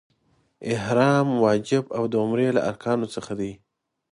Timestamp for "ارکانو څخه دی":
2.69-3.51